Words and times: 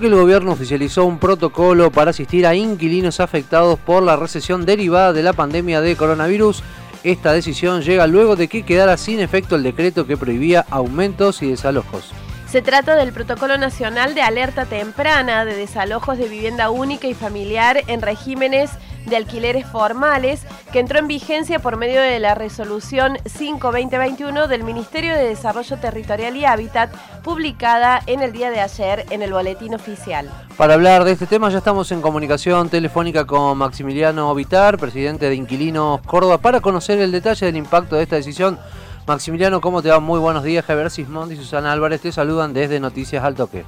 El 0.00 0.14
gobierno 0.14 0.52
oficializó 0.52 1.04
un 1.06 1.18
protocolo 1.18 1.90
para 1.90 2.12
asistir 2.12 2.46
a 2.46 2.54
inquilinos 2.54 3.18
afectados 3.18 3.80
por 3.80 4.00
la 4.00 4.14
recesión 4.14 4.64
derivada 4.64 5.12
de 5.12 5.24
la 5.24 5.32
pandemia 5.32 5.80
de 5.80 5.96
coronavirus. 5.96 6.62
Esta 7.02 7.32
decisión 7.32 7.82
llega 7.82 8.06
luego 8.06 8.36
de 8.36 8.46
que 8.46 8.62
quedara 8.62 8.96
sin 8.96 9.18
efecto 9.18 9.56
el 9.56 9.64
decreto 9.64 10.06
que 10.06 10.16
prohibía 10.16 10.64
aumentos 10.70 11.42
y 11.42 11.50
desalojos. 11.50 12.12
Se 12.48 12.62
trata 12.62 12.94
del 12.94 13.12
Protocolo 13.12 13.58
Nacional 13.58 14.14
de 14.14 14.22
Alerta 14.22 14.66
Temprana 14.66 15.44
de 15.44 15.56
Desalojos 15.56 16.16
de 16.16 16.28
Vivienda 16.28 16.70
Única 16.70 17.08
y 17.08 17.14
Familiar 17.14 17.82
en 17.88 18.00
regímenes 18.00 18.70
de 19.08 19.16
alquileres 19.16 19.66
formales 19.66 20.42
que 20.72 20.80
entró 20.80 20.98
en 20.98 21.08
vigencia 21.08 21.58
por 21.58 21.76
medio 21.76 22.00
de 22.00 22.18
la 22.18 22.34
resolución 22.34 23.16
5-2021 23.24 24.46
del 24.46 24.64
Ministerio 24.64 25.14
de 25.14 25.24
Desarrollo 25.24 25.76
Territorial 25.78 26.36
y 26.36 26.44
Hábitat 26.44 26.90
publicada 27.22 28.00
en 28.06 28.20
el 28.20 28.32
día 28.32 28.50
de 28.50 28.60
ayer 28.60 29.06
en 29.10 29.22
el 29.22 29.32
Boletín 29.32 29.74
Oficial. 29.74 30.30
Para 30.56 30.74
hablar 30.74 31.04
de 31.04 31.12
este 31.12 31.26
tema 31.26 31.48
ya 31.50 31.58
estamos 31.58 31.90
en 31.92 32.00
comunicación 32.00 32.68
telefónica 32.68 33.26
con 33.26 33.56
Maximiliano 33.58 34.34
Vitar, 34.34 34.78
presidente 34.78 35.28
de 35.28 35.34
Inquilinos 35.34 36.00
Córdoba, 36.02 36.38
para 36.38 36.60
conocer 36.60 36.98
el 37.00 37.12
detalle 37.12 37.46
del 37.46 37.56
impacto 37.56 37.96
de 37.96 38.02
esta 38.02 38.16
decisión. 38.16 38.58
Maximiliano, 39.06 39.60
¿cómo 39.60 39.80
te 39.80 39.88
va? 39.88 40.00
Muy 40.00 40.20
buenos 40.20 40.44
días. 40.44 40.64
Javier 40.66 40.90
Sismondi 40.90 41.34
y 41.34 41.38
Susana 41.38 41.72
Álvarez 41.72 42.02
te 42.02 42.12
saludan 42.12 42.52
desde 42.52 42.78
Noticias 42.78 43.24
al 43.24 43.34
Toque. 43.34 43.64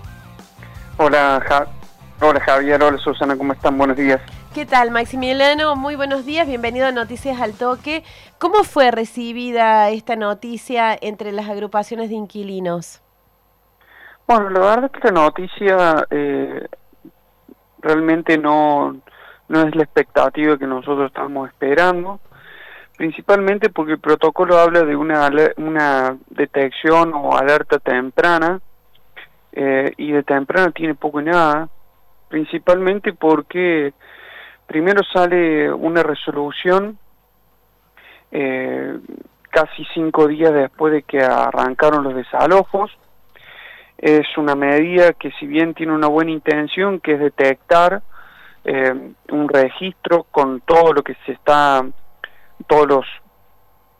Hola, 0.99 1.43
hola 2.21 2.41
Javier, 2.41 2.83
hola 2.83 2.99
Susana, 2.99 3.37
¿cómo 3.37 3.53
están? 3.53 3.79
Buenos 3.79 3.97
días. 3.97 4.21
¿Qué 4.55 4.67
tal, 4.67 4.91
Maximiliano? 4.91 5.77
Muy 5.77 5.97
buenos 5.97 6.27
días, 6.27 6.47
bienvenido 6.47 6.87
a 6.87 6.93
Noticias 6.93 7.41
al 7.41 7.55
Toque. 7.55 8.03
¿Cómo 8.39 8.65
fue 8.65 8.91
recibida 8.91 9.91
esta 9.91 10.17
noticia 10.17 10.97
entre 11.01 11.33
las 11.33 11.49
agrupaciones 11.49 12.09
de 12.09 12.17
inquilinos? 12.17 13.03
Bueno, 14.27 14.51
la 14.51 14.61
verdad 14.61 14.85
es 14.85 14.91
que 14.93 15.09
la 15.09 15.23
noticia 15.23 16.07
eh, 16.11 16.67
realmente 17.79 18.39
no, 18.39 18.97
no 19.49 19.61
es 19.63 19.75
la 19.75 19.83
expectativa 19.83 20.59
que 20.59 20.67
nosotros 20.67 21.07
estamos 21.07 21.49
esperando, 21.49 22.21
principalmente 22.97 23.71
porque 23.71 23.93
el 23.93 24.01
protocolo 24.01 24.59
habla 24.59 24.83
de 24.83 24.95
una, 24.95 25.31
una 25.57 26.17
detección 26.29 27.13
o 27.15 27.37
alerta 27.37 27.79
temprana, 27.79 28.61
eh, 29.53 29.93
y 29.97 30.13
de 30.13 30.23
temprana 30.23 30.71
tiene 30.71 30.95
poco 30.95 31.21
y 31.21 31.25
nada, 31.25 31.69
principalmente 32.31 33.13
porque 33.13 33.93
Primero 34.71 35.03
sale 35.03 35.73
una 35.73 36.05
resolución 36.05 36.97
eh, 38.31 39.01
casi 39.51 39.85
cinco 39.93 40.29
días 40.29 40.55
después 40.55 40.93
de 40.93 41.03
que 41.03 41.21
arrancaron 41.21 42.05
los 42.05 42.15
desalojos. 42.15 42.97
Es 43.99 44.29
una 44.39 44.55
medida 44.55 45.13
que 45.15 45.33
si 45.41 45.49
bien 45.49 45.75
tiene 45.75 45.93
una 45.93 46.07
buena 46.07 46.31
intención, 46.31 47.01
que 47.01 47.15
es 47.15 47.19
detectar 47.19 48.01
eh, 48.65 48.95
un 49.33 49.49
registro 49.49 50.27
con 50.31 50.61
todo 50.61 50.93
lo 50.93 51.03
que 51.03 51.17
se 51.27 51.33
está, 51.33 51.85
todos 52.69 52.87
los 52.87 53.07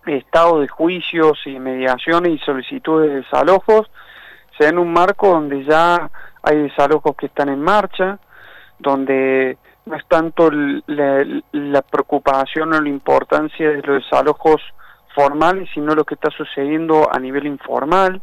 estados 0.07 0.61
de 0.61 0.69
juicios 0.69 1.37
y 1.47 1.59
mediaciones 1.59 2.35
y 2.35 2.39
solicitudes 2.45 3.11
de 3.11 3.17
desalojos, 3.23 3.91
se 4.57 4.67
da 4.67 4.71
en 4.71 4.79
un 4.79 4.93
marco 4.93 5.31
donde 5.31 5.65
ya 5.65 6.13
hay 6.43 6.63
desalojos 6.63 7.17
que 7.17 7.27
están 7.27 7.49
en 7.49 7.61
marcha, 7.61 8.19
donde 8.79 9.59
no 9.87 9.97
es 9.97 10.07
tanto 10.07 10.51
la, 10.51 11.83
preocupación 11.83 12.73
o 12.75 12.81
la 12.81 12.89
importancia 12.89 13.71
de 13.71 13.83
los 13.83 14.03
desalojos 14.03 14.63
formales, 15.15 15.69
sino 15.75 15.95
lo 15.95 16.05
que 16.05 16.15
está 16.15 16.31
sucediendo 16.31 17.09
a 17.13 17.19
nivel 17.19 17.47
informal. 17.47 18.21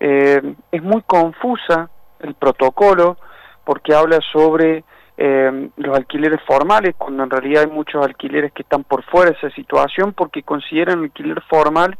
Eh, 0.00 0.54
es 0.70 0.82
muy 0.82 1.02
confusa 1.02 1.88
el 2.20 2.34
protocolo 2.34 3.16
porque 3.64 3.94
habla 3.94 4.18
sobre 4.32 4.84
eh, 5.16 5.70
los 5.76 5.96
alquileres 5.96 6.40
formales, 6.46 6.94
cuando 6.96 7.22
en 7.22 7.30
realidad 7.30 7.64
hay 7.64 7.70
muchos 7.70 8.04
alquileres 8.04 8.52
que 8.52 8.62
están 8.62 8.84
por 8.84 9.04
fuera 9.04 9.30
de 9.30 9.36
esa 9.36 9.50
situación 9.54 10.12
porque 10.12 10.42
consideran 10.42 11.04
alquiler 11.04 11.40
formal 11.42 11.96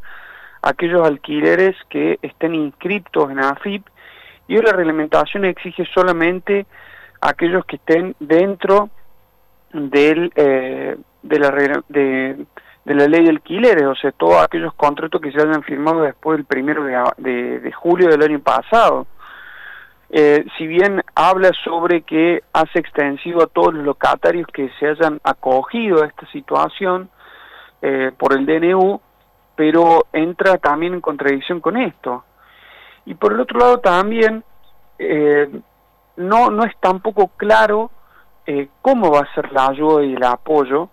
aquellos 0.62 1.06
alquileres 1.06 1.76
que 1.88 2.18
estén 2.22 2.54
inscritos 2.54 3.30
en 3.30 3.38
AFIP 3.38 3.86
y 4.48 4.56
la 4.60 4.72
reglamentación 4.72 5.44
exige 5.44 5.86
solamente 5.94 6.66
aquellos 7.20 7.64
que 7.64 7.76
estén 7.76 8.14
dentro 8.20 8.90
del, 9.72 10.30
eh, 10.36 10.96
de, 11.22 11.38
la, 11.38 11.50
de, 11.88 12.46
la 12.84 13.08
ley 13.08 13.24
de 13.24 13.30
alquileres, 13.30 13.84
o 13.84 13.94
sea, 13.94 14.12
todos 14.12 14.42
aquellos 14.42 14.74
contratos 14.74 15.20
que 15.20 15.32
se 15.32 15.40
hayan 15.40 15.62
firmado 15.62 16.02
después 16.02 16.38
del 16.38 16.46
primero 16.46 16.84
de, 16.84 17.60
de, 17.60 17.72
julio 17.72 18.08
del 18.08 18.22
año 18.22 18.40
pasado. 18.40 19.06
Eh, 20.10 20.44
si 20.56 20.66
bien 20.66 21.02
habla 21.14 21.50
sobre 21.64 22.02
que 22.02 22.42
hace 22.52 22.78
extensivo 22.78 23.42
a 23.42 23.46
todos 23.46 23.74
los 23.74 23.84
locatarios 23.84 24.46
que 24.52 24.70
se 24.78 24.86
hayan 24.86 25.18
acogido 25.24 26.04
a 26.04 26.06
esta 26.06 26.26
situación 26.30 27.08
eh, 27.82 28.12
por 28.16 28.32
el 28.32 28.46
DNU, 28.46 29.00
pero 29.56 30.06
entra 30.12 30.58
también 30.58 30.94
en 30.94 31.00
contradicción 31.00 31.60
con 31.60 31.76
esto. 31.76 32.24
Y 33.06 33.14
por 33.14 33.32
el 33.32 33.40
otro 33.40 33.58
lado 33.58 33.78
también 33.80 34.44
eh, 34.98 35.48
no, 36.16 36.50
no 36.50 36.64
es 36.64 36.72
tampoco 36.80 37.28
claro 37.36 37.90
eh, 38.46 38.68
cómo 38.82 39.10
va 39.10 39.20
a 39.20 39.34
ser 39.34 39.52
la 39.52 39.66
ayuda 39.68 40.04
y 40.04 40.14
el 40.14 40.24
apoyo, 40.24 40.88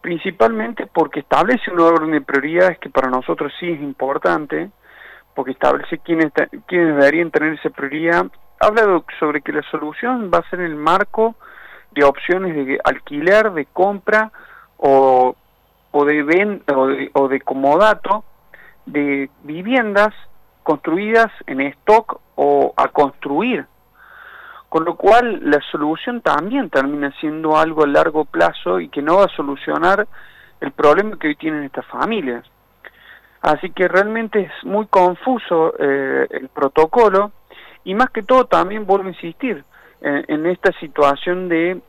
principalmente 0.00 0.86
porque 0.86 1.20
establece 1.20 1.70
un 1.70 1.80
orden 1.80 2.12
de 2.12 2.20
prioridades 2.20 2.78
que 2.78 2.90
para 2.90 3.08
nosotros 3.08 3.52
sí 3.58 3.70
es 3.70 3.80
importante, 3.80 4.70
porque 5.34 5.52
establece 5.52 5.98
quiénes, 5.98 6.32
quiénes 6.66 6.96
deberían 6.96 7.30
tener 7.30 7.54
esa 7.54 7.70
prioridad. 7.70 8.26
Habla 8.58 9.02
sobre 9.18 9.40
que 9.40 9.52
la 9.52 9.62
solución 9.70 10.30
va 10.32 10.38
a 10.38 10.50
ser 10.50 10.60
el 10.60 10.76
marco 10.76 11.36
de 11.92 12.04
opciones 12.04 12.54
de 12.54 12.78
alquiler, 12.84 13.52
de 13.52 13.66
compra 13.66 14.30
o, 14.76 15.34
o, 15.90 16.04
de, 16.04 16.22
ven, 16.22 16.62
o, 16.74 16.86
de, 16.86 17.10
o 17.14 17.28
de 17.28 17.40
comodato 17.40 18.24
de 18.86 19.30
viviendas 19.42 20.14
construidas 20.62 21.30
en 21.46 21.60
stock 21.60 22.20
o 22.36 22.72
a 22.76 22.88
construir 22.88 23.66
con 24.70 24.84
lo 24.84 24.94
cual 24.94 25.40
la 25.50 25.60
solución 25.72 26.20
también 26.20 26.70
termina 26.70 27.12
siendo 27.20 27.58
algo 27.58 27.82
a 27.82 27.88
largo 27.88 28.24
plazo 28.24 28.78
y 28.78 28.88
que 28.88 29.02
no 29.02 29.16
va 29.16 29.24
a 29.24 29.36
solucionar 29.36 30.06
el 30.60 30.70
problema 30.70 31.18
que 31.18 31.26
hoy 31.26 31.34
tienen 31.34 31.64
estas 31.64 31.84
familias. 31.86 32.44
Así 33.42 33.70
que 33.70 33.88
realmente 33.88 34.40
es 34.42 34.64
muy 34.64 34.86
confuso 34.86 35.74
eh, 35.76 36.26
el 36.30 36.48
protocolo 36.50 37.32
y 37.82 37.94
más 37.94 38.10
que 38.10 38.22
todo 38.22 38.44
también 38.44 38.86
vuelvo 38.86 39.06
a 39.06 39.10
insistir 39.10 39.64
en, 40.02 40.46
esta 40.46 40.72
situación 40.78 41.48
de 41.48 41.80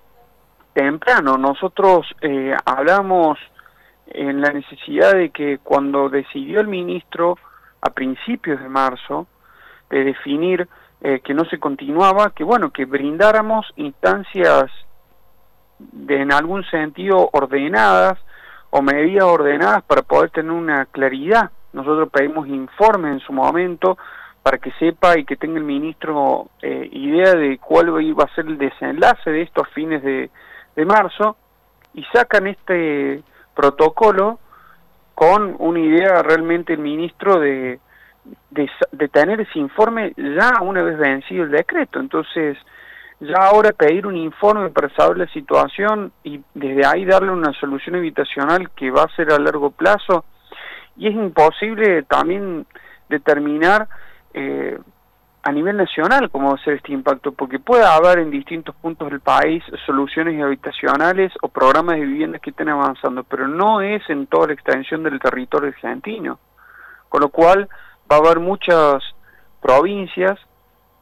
temprano. 0.73 1.38
Nosotros 1.38 2.07
eh, 2.21 2.55
hablamos 2.65 3.38
en 4.07 4.41
la 4.41 4.51
necesidad 4.51 5.13
de 5.13 5.29
que 5.29 5.59
cuando 5.59 6.09
decidió 6.09 6.59
el 6.61 6.67
ministro 6.67 7.38
a 7.81 7.90
principios 7.90 8.59
de 8.62 8.69
marzo 8.69 9.28
de 9.90 10.03
definir 10.03 10.68
eh, 11.02 11.19
que 11.24 11.34
no 11.34 11.46
se 11.46 11.59
continuaba, 11.59 12.31
que 12.31 12.44
bueno, 12.44 12.72
que 12.72 12.86
brindáramos 12.86 13.66
instancias 13.75 14.72
de 15.80 16.22
en 16.22 16.31
algún 16.31 16.64
sentido 16.66 17.30
ordenadas 17.34 18.19
o 18.69 18.81
medidas 18.81 19.25
ordenadas 19.25 19.84
para 19.84 20.03
poder 20.03 20.30
tener 20.30 20.52
una 20.52 20.86
claridad. 20.86 21.52
Nosotros 21.74 22.09
pedimos 22.12 22.47
informe 22.47 23.09
en 23.09 23.19
su 23.19 23.34
momento 23.34 23.98
para 24.44 24.58
que 24.58 24.72
sepa 24.74 25.18
y 25.18 25.25
que 25.25 25.36
tenga 25.36 25.58
el 25.58 25.63
ministro 25.63 26.50
eh, 26.62 26.90
idea 26.92 27.34
de 27.34 27.58
cuál 27.58 28.02
iba 28.02 28.24
a 28.24 28.36
ser 28.36 28.46
el 28.46 28.58
desenlace 28.58 29.30
de 29.30 29.42
estos 29.42 29.68
fines 29.69 30.02
de, 30.03 30.30
de 30.75 30.86
marzo 30.86 31.36
y 31.94 32.03
sacan 32.13 32.48
este 32.48 33.24
protocolo 33.56 34.40
con 35.21 35.55
una 35.59 35.79
idea 35.79 36.23
realmente 36.23 36.73
el 36.73 36.79
ministro 36.79 37.39
de 37.39 37.79
de, 38.49 39.07
tener 39.09 39.39
ese 39.39 39.59
informe 39.59 40.13
ya 40.17 40.61
una 40.61 40.81
vez 40.81 40.97
vencido 40.97 41.43
el 41.43 41.51
decreto. 41.51 41.99
Entonces, 41.99 42.57
ya 43.19 43.35
ahora 43.37 43.71
pedir 43.71 44.07
un 44.07 44.18
informe 44.18 44.71
para 44.71 44.89
saber 44.95 45.19
la 45.19 45.27
situación 45.27 46.12
y 46.23 46.41
desde 46.56 46.88
ahí 46.88 47.06
darle 47.06 47.29
una 47.29 47.53
solución 47.53 47.97
habitacional 47.97 48.71
que 48.71 48.89
va 48.89 49.03
a 49.03 49.15
ser 49.15 49.31
a 49.31 49.38
largo 49.38 49.69
plazo, 49.69 50.25
y 50.97 51.07
es 51.07 51.13
imposible 51.13 52.01
también 52.03 52.65
determinar 53.07 53.88
eh, 54.33 54.79
a 55.43 55.51
nivel 55.51 55.77
nacional 55.77 56.29
cómo 56.29 56.49
va 56.49 56.55
a 56.55 56.63
ser 56.63 56.75
este 56.75 56.93
impacto, 56.93 57.31
porque 57.31 57.59
puede 57.59 57.83
haber 57.83 58.19
en 58.19 58.29
distintos 58.29 58.75
puntos 58.75 59.09
del 59.09 59.21
país 59.21 59.63
soluciones 59.85 60.41
habitacionales 60.41 61.33
o 61.41 61.47
programas 61.47 61.95
de 61.95 62.05
viviendas 62.05 62.41
que 62.41 62.51
estén 62.51 62.69
avanzando, 62.69 63.23
pero 63.23 63.47
no 63.47 63.81
es 63.81 64.07
en 64.09 64.27
toda 64.27 64.47
la 64.47 64.53
extensión 64.53 65.03
del 65.03 65.19
territorio 65.19 65.69
argentino. 65.69 66.39
Con 67.09 67.21
lo 67.21 67.29
cual, 67.29 67.67
va 68.11 68.17
a 68.17 68.19
haber 68.19 68.39
muchas 68.39 69.03
provincias 69.61 70.39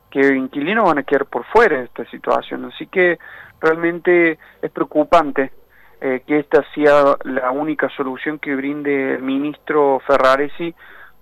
que 0.10 0.36
inquilinos 0.36 0.86
van 0.86 1.00
a 1.00 1.04
quedar 1.04 1.26
por 1.26 1.46
fuera 1.46 1.78
de 1.78 1.86
esta 1.86 2.06
situación. 2.06 2.66
Así 2.66 2.88
que 2.88 3.20
realmente 3.60 4.40
es 4.62 4.72
preocupante 4.72 5.52
eh, 6.02 6.24
que 6.26 6.40
esta 6.40 6.64
sea 6.74 7.18
la 7.26 7.52
única 7.52 7.90
solución 7.90 8.40
que 8.40 8.56
brinde 8.56 9.16
el 9.16 9.22
ministro 9.22 10.02
Ferraresi 10.08 10.74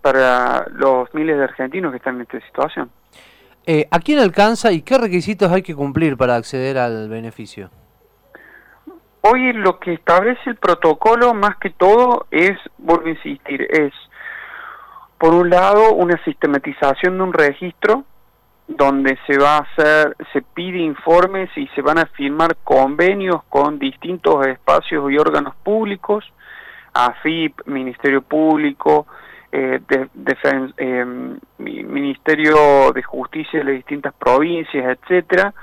para 0.01 0.67
los 0.69 1.13
miles 1.13 1.37
de 1.37 1.43
argentinos 1.43 1.91
que 1.91 1.97
están 1.97 2.15
en 2.15 2.21
esta 2.21 2.39
situación. 2.41 2.89
Eh, 3.69 3.85
¿A 3.91 3.99
quién 3.99 4.19
alcanza 4.19 4.71
y 4.71 4.81
qué 4.81 4.97
requisitos 4.97 5.51
hay 5.51 5.61
que 5.61 5.75
cumplir 5.75 6.15
para 6.15 6.37
acceder 6.37 6.77
al 6.77 7.09
beneficio? 7.09 7.69
Hoy 9.19 9.51
lo 9.51 9.77
que 9.77 9.91
establece 9.91 10.51
el 10.51 10.55
protocolo 10.55 11.33
más 11.33 11.57
que 11.57 11.71
todo 11.71 12.27
es, 12.31 12.57
vuelvo 12.77 13.07
a 13.07 13.09
insistir, 13.09 13.67
es 13.69 13.91
por 15.17 15.33
un 15.33 15.49
lado 15.49 15.95
una 15.95 16.17
sistematización 16.23 17.17
de 17.17 17.23
un 17.25 17.33
registro 17.33 18.05
donde 18.69 19.19
se 19.27 19.37
va 19.37 19.57
a 19.57 19.59
hacer, 19.63 20.15
se 20.31 20.41
pide 20.41 20.77
informes 20.77 21.49
y 21.57 21.67
se 21.75 21.81
van 21.81 21.97
a 21.97 22.05
firmar 22.05 22.55
convenios 22.63 23.43
con 23.49 23.79
distintos 23.79 24.47
espacios 24.47 25.11
y 25.11 25.17
órganos 25.17 25.55
públicos, 25.57 26.23
AFIP, 26.93 27.65
Ministerio 27.65 28.21
Público, 28.21 29.07
eh, 29.51 29.79
eh, 30.77 31.05
Ministerio 31.57 32.91
de 32.94 33.03
Justicia 33.03 33.59
de 33.59 33.65
las 33.65 33.75
distintas 33.75 34.13
provincias, 34.13 34.97
etcétera. 34.97 35.53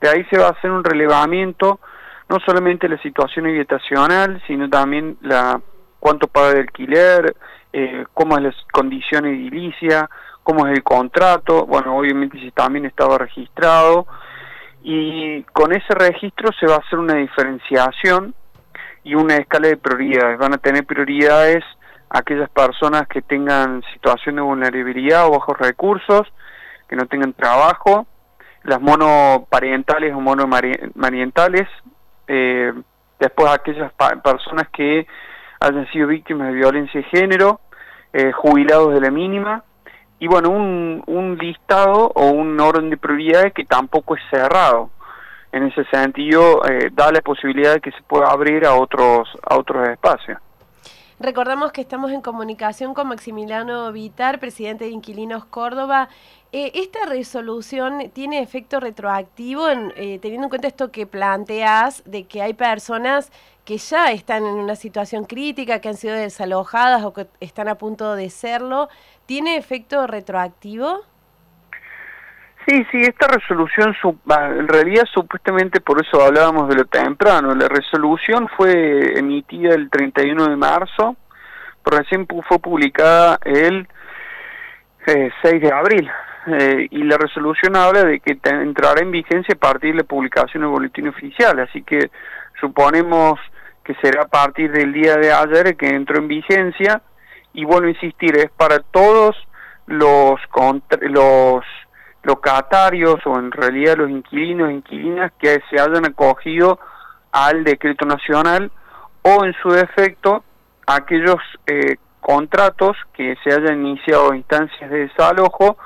De 0.00 0.08
ahí 0.08 0.24
se 0.30 0.38
va 0.38 0.46
a 0.46 0.50
hacer 0.50 0.70
un 0.70 0.84
relevamiento 0.84 1.80
no 2.28 2.38
solamente 2.44 2.88
la 2.88 2.98
situación 2.98 3.46
habitacional, 3.46 4.42
sino 4.46 4.68
también 4.68 5.16
la 5.22 5.60
cuánto 5.98 6.28
paga 6.28 6.54
de 6.54 6.60
alquiler, 6.60 7.34
eh, 7.72 8.04
cómo 8.14 8.36
es 8.36 8.42
la 8.42 8.54
condición 8.72 9.26
edilicia, 9.26 10.08
cómo 10.42 10.66
es 10.66 10.76
el 10.76 10.82
contrato, 10.82 11.66
bueno, 11.66 11.96
obviamente 11.96 12.38
si 12.38 12.50
también 12.50 12.84
estaba 12.84 13.18
registrado, 13.18 14.06
y 14.82 15.42
con 15.52 15.72
ese 15.72 15.94
registro 15.94 16.50
se 16.58 16.66
va 16.66 16.76
a 16.76 16.78
hacer 16.78 16.98
una 16.98 17.14
diferenciación 17.14 18.34
y 19.04 19.14
una 19.14 19.36
escala 19.36 19.68
de 19.68 19.76
prioridades. 19.76 20.38
Van 20.38 20.54
a 20.54 20.58
tener 20.58 20.84
prioridades 20.84 21.64
aquellas 22.10 22.48
personas 22.50 23.06
que 23.08 23.22
tengan 23.22 23.82
situación 23.92 24.36
de 24.36 24.42
vulnerabilidad 24.42 25.26
o 25.26 25.32
bajos 25.32 25.58
recursos, 25.58 26.22
que 26.88 26.96
no 26.96 27.06
tengan 27.06 27.32
trabajo, 27.32 28.06
las 28.64 28.80
monoparentales 28.80 30.14
o 30.14 30.20
monomarientales, 30.20 31.68
eh, 32.26 32.72
después 33.18 33.50
aquellas 33.50 33.92
personas 34.22 34.68
que 34.72 35.06
hayan 35.60 35.86
sido 35.90 36.08
víctimas 36.08 36.48
de 36.48 36.54
violencia 36.54 37.00
de 37.00 37.06
género, 37.08 37.60
eh, 38.12 38.32
jubilados 38.32 38.94
de 38.94 39.00
la 39.00 39.10
mínima, 39.10 39.64
y 40.18 40.26
bueno, 40.26 40.50
un, 40.50 41.02
un 41.06 41.36
listado 41.36 42.10
o 42.14 42.30
un 42.30 42.58
orden 42.60 42.90
de 42.90 42.96
prioridades 42.96 43.52
que 43.52 43.64
tampoco 43.64 44.16
es 44.16 44.22
cerrado. 44.30 44.90
En 45.52 45.62
ese 45.62 45.84
sentido, 45.86 46.62
eh, 46.68 46.90
da 46.92 47.10
la 47.10 47.20
posibilidad 47.20 47.74
de 47.74 47.80
que 47.80 47.92
se 47.92 48.02
pueda 48.02 48.30
abrir 48.30 48.66
a 48.66 48.74
otros, 48.74 49.28
a 49.48 49.56
otros 49.56 49.88
espacios. 49.88 50.38
Recordamos 51.20 51.72
que 51.72 51.80
estamos 51.80 52.12
en 52.12 52.20
comunicación 52.20 52.94
con 52.94 53.08
Maximiliano 53.08 53.90
Vitar, 53.90 54.38
presidente 54.38 54.84
de 54.84 54.90
Inquilinos 54.90 55.44
Córdoba. 55.44 56.08
Eh, 56.52 56.70
¿Esta 56.74 57.06
resolución 57.06 58.12
tiene 58.14 58.40
efecto 58.40 58.78
retroactivo 58.78 59.68
en, 59.68 59.92
eh, 59.96 60.20
teniendo 60.22 60.44
en 60.44 60.48
cuenta 60.48 60.68
esto 60.68 60.92
que 60.92 61.08
planteas 61.08 62.04
de 62.04 62.22
que 62.28 62.40
hay 62.40 62.54
personas 62.54 63.32
que 63.64 63.78
ya 63.78 64.12
están 64.12 64.46
en 64.46 64.54
una 64.54 64.76
situación 64.76 65.24
crítica, 65.24 65.80
que 65.80 65.88
han 65.88 65.96
sido 65.96 66.14
desalojadas 66.14 67.04
o 67.04 67.12
que 67.12 67.26
están 67.40 67.66
a 67.66 67.74
punto 67.74 68.14
de 68.14 68.30
serlo? 68.30 68.88
¿Tiene 69.26 69.56
efecto 69.56 70.06
retroactivo? 70.06 71.00
Sí, 72.68 72.86
sí, 72.90 73.00
esta 73.00 73.28
resolución, 73.28 73.96
en 74.28 74.68
realidad 74.68 75.04
supuestamente 75.10 75.80
por 75.80 76.04
eso 76.04 76.22
hablábamos 76.22 76.68
de 76.68 76.74
lo 76.74 76.84
temprano, 76.84 77.54
la 77.54 77.66
resolución 77.66 78.46
fue 78.58 79.18
emitida 79.18 79.74
el 79.74 79.88
31 79.88 80.48
de 80.48 80.56
marzo, 80.56 81.16
pero 81.82 81.96
recién 81.96 82.26
fue 82.46 82.58
publicada 82.58 83.38
el 83.46 83.88
6 85.06 85.32
eh, 85.44 85.58
de 85.60 85.72
abril, 85.72 86.10
eh, 86.46 86.88
y 86.90 87.04
la 87.04 87.16
resolución 87.16 87.74
habla 87.74 88.04
de 88.04 88.20
que 88.20 88.38
entrará 88.44 89.00
en 89.00 89.12
vigencia 89.12 89.54
a 89.54 89.58
partir 89.58 89.92
de 89.92 90.02
la 90.02 90.04
publicación 90.04 90.62
del 90.62 90.70
boletín 90.70 91.08
oficial, 91.08 91.58
así 91.60 91.82
que 91.82 92.10
suponemos 92.60 93.40
que 93.82 93.94
será 94.02 94.24
a 94.24 94.28
partir 94.28 94.70
del 94.72 94.92
día 94.92 95.16
de 95.16 95.32
ayer 95.32 95.74
que 95.74 95.88
entró 95.88 96.18
en 96.18 96.28
vigencia, 96.28 97.00
y 97.54 97.64
vuelvo 97.64 97.86
a 97.86 97.92
insistir, 97.92 98.36
es 98.36 98.50
para 98.50 98.80
todos 98.80 99.34
los, 99.86 100.38
los 101.00 101.64
locatarios 102.28 103.16
o 103.24 103.38
en 103.38 103.50
realidad 103.50 103.96
los 103.96 104.10
inquilinos 104.10 104.68
e 104.68 104.74
inquilinas 104.74 105.32
que 105.40 105.62
se 105.70 105.80
hayan 105.80 106.04
acogido 106.04 106.78
al 107.32 107.64
decreto 107.64 108.04
nacional 108.04 108.70
o 109.22 109.44
en 109.46 109.54
su 109.62 109.70
defecto 109.70 110.44
aquellos 110.86 111.40
eh, 111.66 111.96
contratos 112.20 112.96
que 113.14 113.34
se 113.42 113.50
hayan 113.50 113.86
iniciado 113.86 114.34
instancias 114.34 114.90
de 114.90 115.08
desalojo 115.08 115.78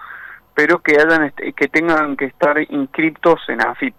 pero 0.55 0.83
que 0.83 0.97
hayan 1.00 1.33
que 1.56 1.69
tengan 1.69 2.17
que 2.17 2.27
estar 2.27 2.61
inscritos 2.71 3.41
en 3.49 3.65
AFIP. 3.67 3.94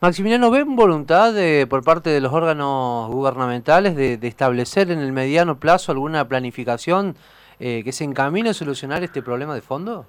Maximiliano, 0.00 0.50
¿ven 0.50 0.74
voluntad 0.74 1.32
de, 1.32 1.66
por 1.68 1.84
parte 1.84 2.10
de 2.10 2.20
los 2.20 2.32
órganos 2.32 3.10
gubernamentales 3.10 3.94
de, 3.94 4.18
establecer 4.22 4.90
en 4.90 5.00
el 5.00 5.12
mediano 5.12 5.58
plazo 5.58 5.92
alguna 5.92 6.26
planificación 6.26 7.16
eh, 7.58 7.82
que 7.84 7.92
se 7.92 8.04
encamine 8.04 8.50
a 8.50 8.54
solucionar 8.54 9.02
este 9.02 9.22
problema 9.22 9.54
de 9.54 9.60
fondo? 9.60 10.06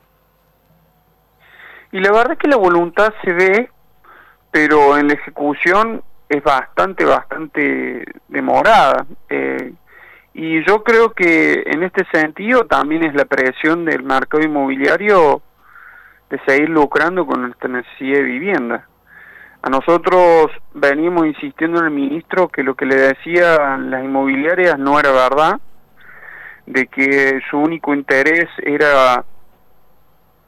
Y 1.91 1.99
la 1.99 2.11
verdad 2.11 2.33
es 2.33 2.39
que 2.39 2.47
la 2.47 2.57
voluntad 2.57 3.13
se 3.23 3.33
ve, 3.33 3.69
pero 4.51 4.97
en 4.97 5.07
la 5.07 5.13
ejecución 5.13 6.03
es 6.27 6.43
bastante, 6.43 7.05
bastante 7.05 8.05
demorada. 8.27 9.05
Eh, 9.29 9.73
y 10.33 10.63
yo 10.65 10.83
creo 10.83 11.11
que 11.13 11.63
en 11.65 11.83
este 11.83 12.05
sentido 12.11 12.65
también 12.65 13.03
es 13.03 13.15
la 13.15 13.25
presión 13.25 13.83
del 13.85 14.03
mercado 14.03 14.43
inmobiliario 14.43 15.41
de 16.29 16.39
seguir 16.45 16.69
lucrando 16.69 17.25
con 17.25 17.41
nuestra 17.41 17.69
necesidad 17.69 18.19
de 18.19 18.23
vivienda. 18.23 18.87
A 19.61 19.69
nosotros 19.69 20.51
venimos 20.73 21.25
insistiendo 21.25 21.79
en 21.79 21.85
el 21.85 21.91
ministro 21.91 22.47
que 22.47 22.63
lo 22.63 22.75
que 22.75 22.85
le 22.85 22.95
decían 22.95 23.89
las 23.89 24.03
inmobiliarias 24.03 24.77
no 24.77 24.99
era 24.99 25.11
verdad, 25.11 25.59
de 26.65 26.87
que 26.87 27.41
su 27.49 27.57
único 27.57 27.93
interés 27.93 28.47
era 28.59 29.25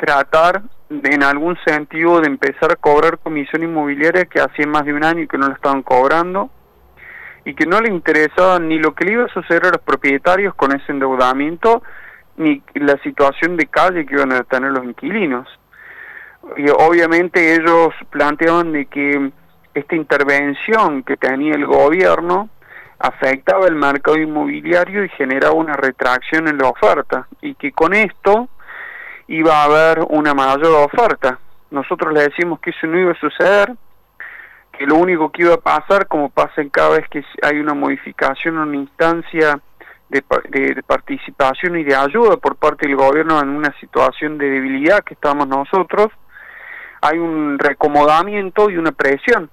tratar 0.01 0.63
en 0.89 1.23
algún 1.23 1.55
sentido 1.63 2.19
de 2.19 2.27
empezar 2.27 2.71
a 2.71 2.75
cobrar 2.75 3.19
comisión 3.19 3.63
inmobiliaria 3.63 4.25
que 4.25 4.41
hacía 4.41 4.65
más 4.65 4.83
de 4.83 4.93
un 4.93 5.03
año 5.03 5.27
que 5.27 5.37
no 5.37 5.47
la 5.47 5.53
estaban 5.53 5.83
cobrando 5.83 6.49
y 7.45 7.53
que 7.53 7.67
no 7.67 7.79
le 7.79 7.89
interesaba 7.89 8.59
ni 8.59 8.79
lo 8.79 8.93
que 8.93 9.05
le 9.05 9.13
iba 9.13 9.25
a 9.25 9.33
suceder 9.33 9.67
a 9.67 9.69
los 9.69 9.81
propietarios 9.81 10.55
con 10.55 10.75
ese 10.75 10.91
endeudamiento 10.91 11.83
ni 12.37 12.63
la 12.73 12.97
situación 13.03 13.55
de 13.57 13.67
calle 13.67 14.05
que 14.05 14.15
iban 14.15 14.31
a 14.31 14.43
tener 14.43 14.71
los 14.71 14.83
inquilinos. 14.83 15.47
Y 16.57 16.67
obviamente 16.69 17.55
ellos 17.55 17.93
planteaban 18.09 18.71
de 18.71 18.87
que 18.87 19.31
esta 19.75 19.95
intervención 19.95 21.03
que 21.03 21.15
tenía 21.15 21.53
el 21.53 21.67
gobierno 21.67 22.49
afectaba 22.97 23.67
el 23.67 23.75
mercado 23.75 24.17
inmobiliario 24.17 25.05
y 25.05 25.09
generaba 25.09 25.53
una 25.53 25.73
retracción 25.73 26.47
en 26.47 26.57
la 26.57 26.69
oferta 26.69 27.27
y 27.41 27.53
que 27.53 27.71
con 27.71 27.93
esto 27.93 28.49
iba 29.27 29.61
a 29.61 29.63
haber 29.63 29.99
una 30.09 30.33
mayor 30.33 30.85
oferta. 30.85 31.39
Nosotros 31.69 32.13
le 32.13 32.23
decimos 32.23 32.59
que 32.59 32.71
eso 32.71 32.87
no 32.87 32.99
iba 32.99 33.11
a 33.11 33.19
suceder, 33.19 33.73
que 34.77 34.85
lo 34.85 34.95
único 34.95 35.31
que 35.31 35.43
iba 35.43 35.53
a 35.53 35.57
pasar, 35.57 36.07
como 36.07 36.29
pasa 36.29 36.61
en 36.61 36.69
cada 36.69 36.97
vez 36.97 37.07
que 37.09 37.23
hay 37.41 37.59
una 37.59 37.73
modificación 37.73 38.57
una 38.57 38.77
instancia 38.77 39.59
de, 40.09 40.23
de, 40.49 40.83
participación 40.83 41.77
y 41.77 41.83
de 41.83 41.95
ayuda 41.95 42.35
por 42.37 42.57
parte 42.57 42.87
del 42.87 42.97
gobierno 42.97 43.39
en 43.39 43.49
una 43.49 43.73
situación 43.79 44.37
de 44.37 44.49
debilidad 44.49 45.03
que 45.03 45.13
estamos 45.13 45.47
nosotros, 45.47 46.09
hay 47.01 47.17
un 47.17 47.57
recomodamiento 47.57 48.69
y 48.69 48.77
una 48.77 48.91
presión 48.91 49.49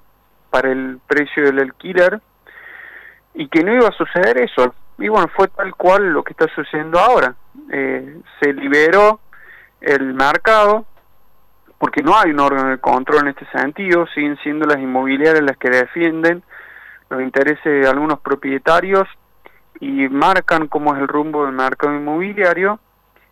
para 0.51 0.71
el 0.71 0.99
precio 1.07 1.45
del 1.45 1.61
alquiler 1.61 2.21
y 3.35 3.49
que 3.49 3.63
no 3.63 3.73
iba 3.73 3.89
a 3.89 3.93
suceder 3.93 4.39
eso. 4.39 4.75
Y 4.99 5.09
bueno, 5.09 5.31
fue 5.35 5.49
tal 5.49 5.75
cual 5.75 6.09
lo 6.13 6.25
que 6.25 6.33
está 6.33 6.47
sucediendo 6.55 6.99
ahora. 6.99 7.35
Eh, 7.71 8.21
se 8.41 8.53
liberó 8.53 9.21
el 9.81 10.15
mercado, 10.15 10.87
porque 11.79 12.03
no 12.03 12.17
hay 12.19 12.31
un 12.31 12.41
órgano 12.41 12.71
de 12.71 12.79
control 12.79 13.23
en 13.23 13.29
este 13.29 13.47
sentido, 13.51 14.07
siguen 14.15 14.37
siendo 14.43 14.67
las 14.67 14.79
inmobiliarias 14.79 15.43
las 15.43 15.57
que 15.57 15.71
defienden 15.71 16.43
los 17.11 17.23
intereses 17.23 17.65
de 17.65 17.89
algunos 17.89 18.21
propietarios 18.21 19.09
y 19.81 20.09
marcan 20.09 20.67
cómo 20.67 20.95
es 20.95 21.01
el 21.01 21.09
rumbo 21.09 21.45
del 21.45 21.55
mercado 21.55 21.95
inmobiliario 21.95 22.81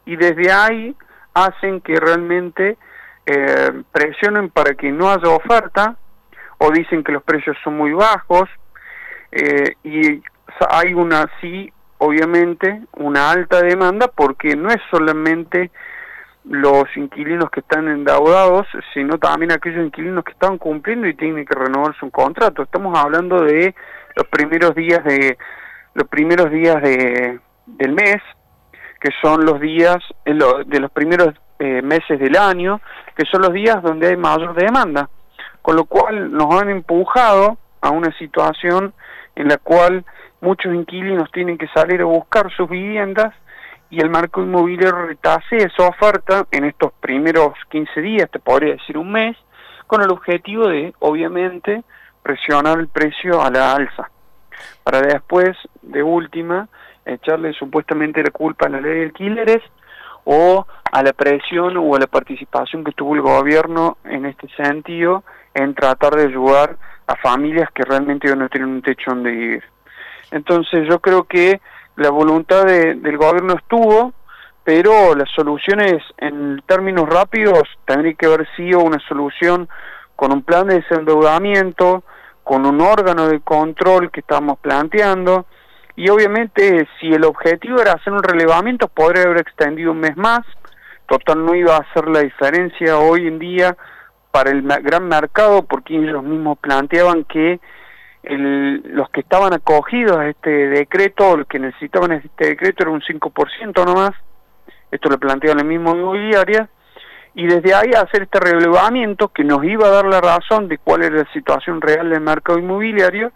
y 0.04 0.16
desde 0.16 0.52
ahí 0.52 0.96
hacen 1.34 1.80
que 1.80 1.96
realmente 1.96 2.78
eh, 3.26 3.82
presionen 3.92 4.50
para 4.50 4.74
que 4.74 4.90
no 4.92 5.10
haya 5.10 5.28
oferta 5.28 5.96
o 6.58 6.70
dicen 6.70 7.04
que 7.04 7.12
los 7.12 7.22
precios 7.22 7.56
son 7.62 7.76
muy 7.76 7.92
bajos 7.92 8.48
eh, 9.32 9.74
y 9.82 10.22
hay 10.70 10.94
una 10.94 11.26
sí 11.40 11.70
obviamente 11.98 12.82
una 12.92 13.30
alta 13.30 13.60
demanda 13.60 14.08
porque 14.08 14.54
no 14.54 14.70
es 14.70 14.78
solamente 14.90 15.70
los 16.48 16.84
inquilinos 16.96 17.50
que 17.50 17.60
están 17.60 17.88
endeudados, 17.88 18.66
sino 18.94 19.18
también 19.18 19.52
aquellos 19.52 19.84
inquilinos 19.84 20.24
que 20.24 20.32
están 20.32 20.58
cumpliendo 20.58 21.08
y 21.08 21.14
tienen 21.14 21.44
que 21.44 21.54
renovar 21.54 21.96
su 21.98 22.10
contrato. 22.10 22.62
Estamos 22.62 22.96
hablando 22.96 23.42
de 23.42 23.74
los 24.14 24.26
primeros 24.28 24.74
días 24.74 25.02
de 25.04 25.36
los 25.94 26.08
primeros 26.08 26.50
días 26.50 26.80
de, 26.82 27.40
del 27.66 27.92
mes, 27.92 28.18
que 29.00 29.10
son 29.22 29.44
los 29.44 29.60
días 29.60 29.96
de 30.24 30.80
los 30.80 30.90
primeros 30.90 31.34
eh, 31.58 31.80
meses 31.82 32.20
del 32.20 32.36
año, 32.36 32.80
que 33.16 33.24
son 33.30 33.42
los 33.42 33.52
días 33.52 33.82
donde 33.82 34.08
hay 34.08 34.16
mayor 34.16 34.54
demanda, 34.54 35.08
con 35.62 35.74
lo 35.74 35.86
cual 35.86 36.30
nos 36.30 36.54
han 36.60 36.68
empujado 36.68 37.56
a 37.80 37.90
una 37.90 38.12
situación 38.18 38.92
en 39.34 39.48
la 39.48 39.56
cual 39.56 40.04
muchos 40.40 40.74
inquilinos 40.74 41.30
tienen 41.32 41.56
que 41.56 41.66
salir 41.68 42.02
a 42.02 42.04
buscar 42.04 42.52
sus 42.52 42.68
viviendas 42.68 43.34
y 43.90 44.00
el 44.00 44.10
marco 44.10 44.42
inmobiliario 44.42 45.06
retase 45.06 45.56
esa 45.56 45.88
oferta 45.88 46.46
en 46.50 46.64
estos 46.64 46.92
primeros 47.00 47.54
15 47.70 48.00
días, 48.00 48.30
te 48.30 48.38
podría 48.38 48.74
decir 48.74 48.98
un 48.98 49.12
mes, 49.12 49.36
con 49.86 50.02
el 50.02 50.10
objetivo 50.10 50.68
de, 50.68 50.92
obviamente, 50.98 51.84
presionar 52.22 52.78
el 52.78 52.88
precio 52.88 53.40
a 53.40 53.50
la 53.50 53.72
alza, 53.72 54.10
para 54.82 55.00
después, 55.00 55.56
de 55.82 56.02
última, 56.02 56.68
echarle 57.04 57.52
supuestamente 57.52 58.22
la 58.22 58.30
culpa 58.30 58.66
a 58.66 58.70
la 58.70 58.80
ley 58.80 58.98
de 58.98 59.04
alquileres 59.04 59.62
o 60.24 60.66
a 60.90 61.02
la 61.02 61.12
presión 61.12 61.76
o 61.76 61.94
a 61.94 62.00
la 62.00 62.08
participación 62.08 62.82
que 62.82 62.92
tuvo 62.92 63.14
el 63.14 63.22
gobierno 63.22 63.98
en 64.04 64.26
este 64.26 64.48
sentido 64.56 65.22
en 65.54 65.74
tratar 65.74 66.16
de 66.16 66.24
ayudar 66.24 66.76
a 67.06 67.14
familias 67.16 67.70
que 67.72 67.84
realmente 67.84 68.34
no 68.34 68.48
tienen 68.48 68.70
un 68.70 68.82
techo 68.82 69.10
donde 69.10 69.30
vivir. 69.30 69.64
Entonces 70.32 70.88
yo 70.88 70.98
creo 70.98 71.24
que 71.24 71.60
la 71.96 72.10
voluntad 72.10 72.64
del 72.64 73.16
gobierno 73.16 73.54
estuvo, 73.54 74.12
pero 74.64 75.14
las 75.14 75.30
soluciones 75.30 76.02
en 76.18 76.62
términos 76.66 77.08
rápidos 77.08 77.62
tendría 77.86 78.14
que 78.14 78.26
haber 78.26 78.48
sido 78.56 78.80
una 78.80 78.98
solución 79.08 79.68
con 80.14 80.32
un 80.32 80.42
plan 80.42 80.66
de 80.66 80.80
desendeudamiento, 80.80 82.02
con 82.42 82.66
un 82.66 82.80
órgano 82.80 83.28
de 83.28 83.40
control 83.40 84.10
que 84.10 84.20
estamos 84.20 84.58
planteando, 84.58 85.46
y 85.96 86.10
obviamente 86.10 86.86
si 87.00 87.12
el 87.12 87.24
objetivo 87.24 87.80
era 87.80 87.92
hacer 87.92 88.12
un 88.12 88.22
relevamiento, 88.22 88.88
podría 88.88 89.24
haber 89.24 89.38
extendido 89.38 89.92
un 89.92 90.00
mes 90.00 90.16
más, 90.16 90.40
total 91.08 91.44
no 91.44 91.54
iba 91.54 91.76
a 91.76 91.80
hacer 91.80 92.08
la 92.08 92.20
diferencia 92.20 92.98
hoy 92.98 93.26
en 93.26 93.38
día 93.38 93.76
para 94.30 94.50
el 94.50 94.62
gran 94.62 95.08
mercado, 95.08 95.62
porque 95.62 95.96
ellos 95.96 96.22
mismos 96.22 96.58
planteaban 96.58 97.24
que 97.24 97.60
los 98.28 99.08
que 99.10 99.20
estaban 99.20 99.52
acogidos 99.52 100.16
a 100.16 100.28
este 100.28 100.50
decreto, 100.50 101.36
los 101.36 101.46
que 101.46 101.58
necesitaban 101.58 102.12
este 102.12 102.48
decreto 102.48 102.82
era 102.82 102.90
un 102.90 103.00
5% 103.00 103.84
nomás, 103.84 104.10
esto 104.90 105.08
lo 105.08 105.18
planteó 105.18 105.52
el 105.52 105.64
mismo 105.64 105.94
inmobiliaria, 105.94 106.68
y 107.34 107.46
desde 107.46 107.74
ahí 107.74 107.90
hacer 107.90 108.22
este 108.22 108.40
relevamiento 108.40 109.28
que 109.28 109.44
nos 109.44 109.62
iba 109.64 109.86
a 109.86 109.90
dar 109.90 110.06
la 110.06 110.20
razón 110.20 110.68
de 110.68 110.78
cuál 110.78 111.04
era 111.04 111.18
la 111.18 111.32
situación 111.32 111.80
real 111.80 112.10
del 112.10 112.20
mercado 112.20 112.58
inmobiliario, 112.58 113.32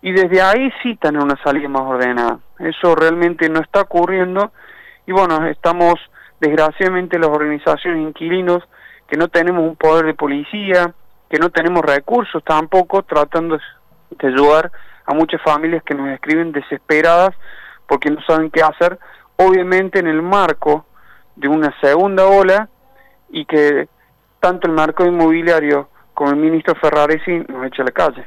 y 0.00 0.12
desde 0.12 0.40
ahí 0.40 0.72
sí 0.82 0.96
tener 0.96 1.22
una 1.22 1.36
salida 1.42 1.68
más 1.68 1.82
ordenada. 1.82 2.38
Eso 2.58 2.94
realmente 2.94 3.48
no 3.48 3.60
está 3.60 3.82
ocurriendo, 3.82 4.52
y 5.06 5.12
bueno, 5.12 5.46
estamos 5.46 5.94
desgraciadamente 6.40 7.18
las 7.18 7.28
organizaciones 7.28 8.00
inquilinos 8.00 8.62
que 9.08 9.16
no 9.16 9.28
tenemos 9.28 9.62
un 9.62 9.76
poder 9.76 10.06
de 10.06 10.14
policía, 10.14 10.94
que 11.28 11.38
no 11.38 11.50
tenemos 11.50 11.84
recursos 11.84 12.42
tampoco, 12.44 13.02
tratando 13.02 13.58
de 14.10 14.28
ayudar 14.28 14.70
a 15.06 15.14
muchas 15.14 15.40
familias 15.42 15.82
que 15.84 15.94
nos 15.94 16.08
escriben 16.08 16.52
desesperadas 16.52 17.34
porque 17.86 18.10
no 18.10 18.20
saben 18.26 18.50
qué 18.50 18.62
hacer, 18.62 18.98
obviamente 19.36 19.98
en 20.00 20.08
el 20.08 20.22
marco 20.22 20.86
de 21.36 21.48
una 21.48 21.72
segunda 21.80 22.26
ola 22.26 22.68
y 23.30 23.44
que 23.44 23.88
tanto 24.40 24.66
el 24.66 24.74
marco 24.74 25.04
inmobiliario 25.04 25.88
como 26.14 26.30
el 26.30 26.36
ministro 26.36 26.74
Ferraresi 26.74 27.44
nos 27.48 27.66
echa 27.66 27.82
a 27.82 27.86
la 27.86 27.92
calle. 27.92 28.26